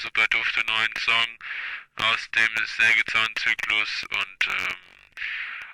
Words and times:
super 0.00 0.26
dufte 0.28 0.64
neuen 0.64 0.96
Song 0.96 1.38
aus 1.96 2.30
dem 2.30 2.66
Sägezahnzyklus 2.66 4.04
und 4.04 4.46
ähm, 4.46 4.76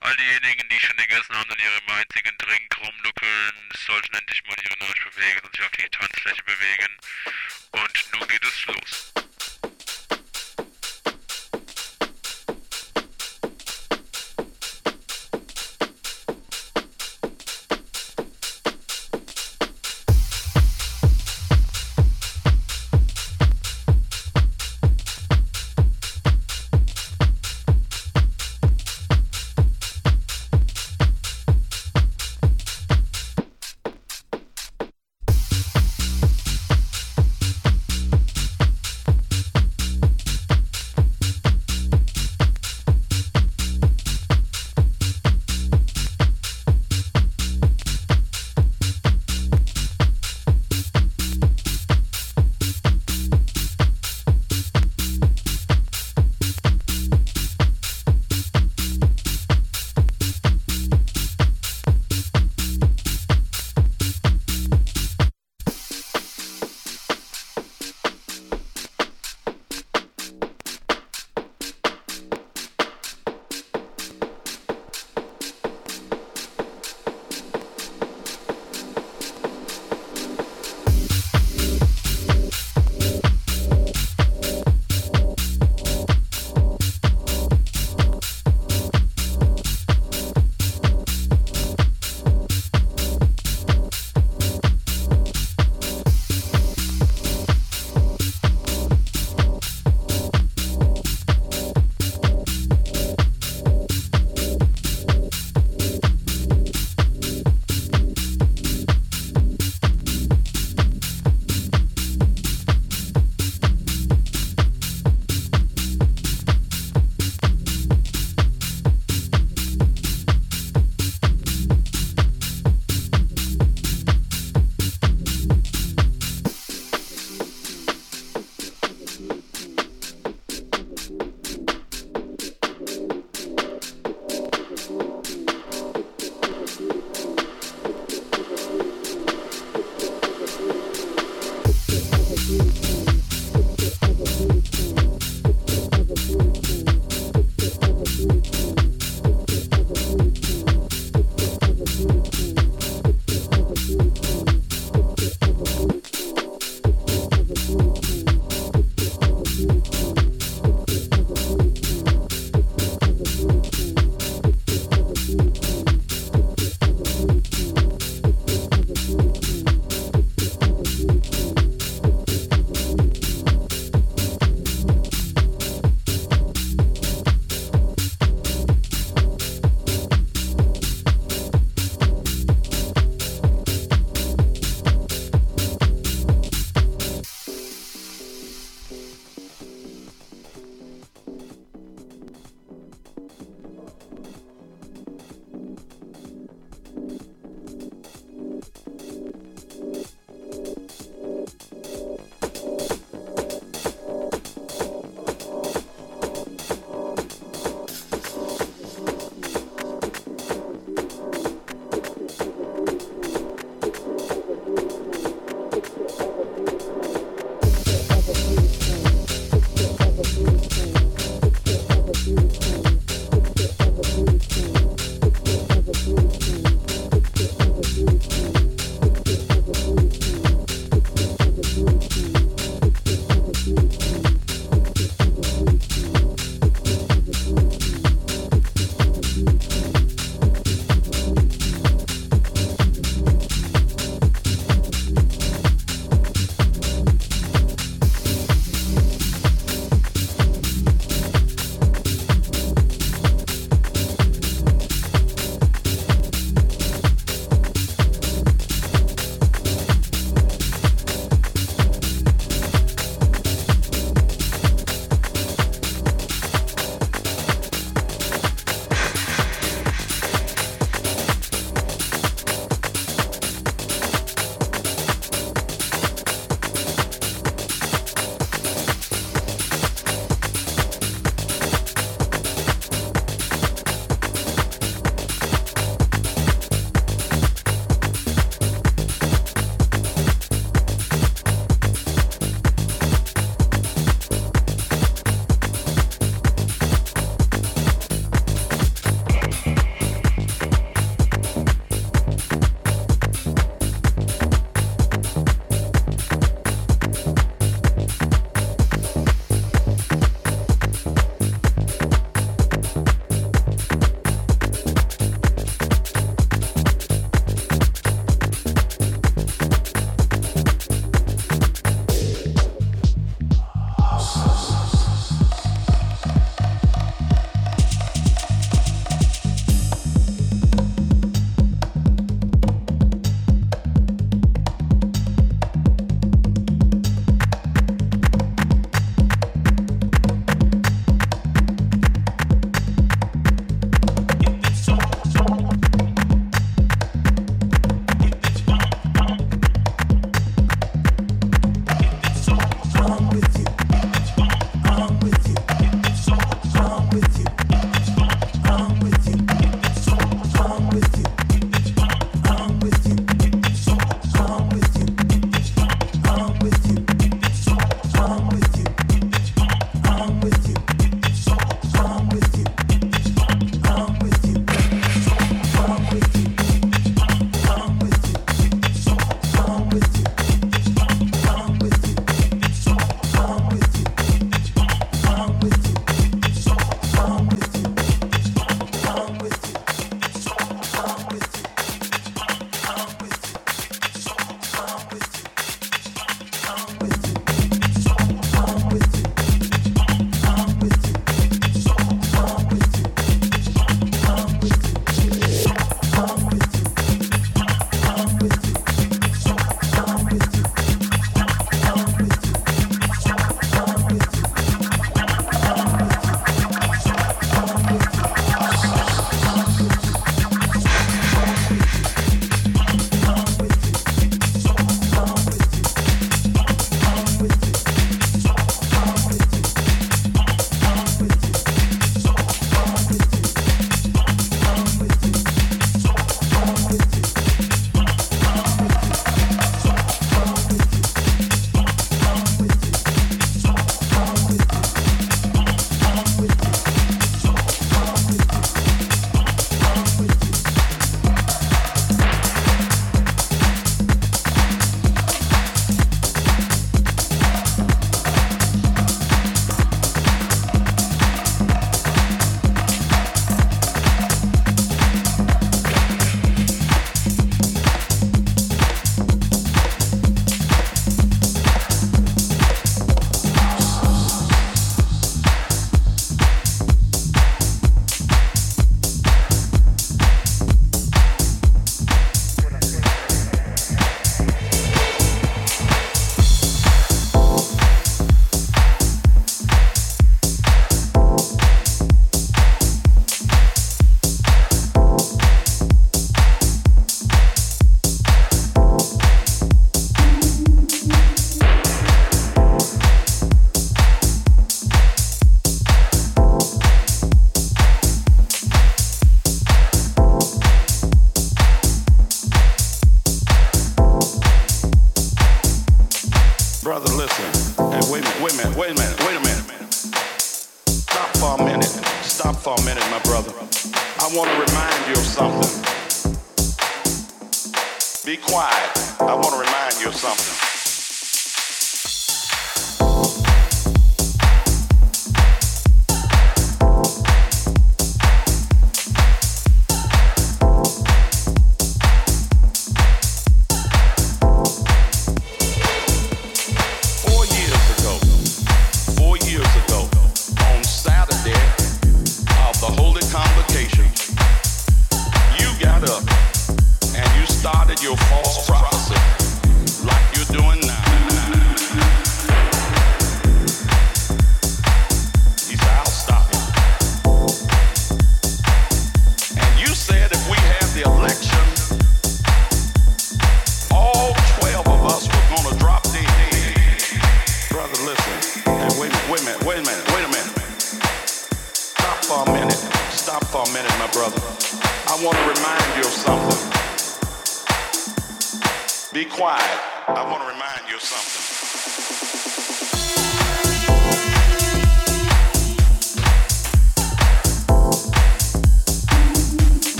all 0.00 0.16
diejenigen, 0.16 0.68
die 0.68 0.78
schon 0.78 0.96
gegessen 0.96 1.34
haben 1.34 1.50
und 1.50 1.60
ihrem 1.60 1.88
einzigen 1.88 2.36
Drink 2.36 2.78
rumnuckeln, 2.78 3.68
sollten 3.86 4.14
endlich 4.14 4.42
mal 4.44 4.56
ihren 4.62 4.82
Arsch 4.82 5.04
bewegen 5.04 5.40
und 5.44 5.56
sich 5.56 5.64
auf 5.64 5.70
die 5.72 5.88
Tanzfläche 5.88 6.42
bewegen. 6.42 6.96
Und 7.70 8.12
nun 8.12 8.28
geht 8.28 8.44
es 8.44 8.66
los. 8.66 9.12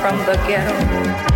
from 0.00 0.18
the 0.26 0.34
ghetto. 0.46 1.35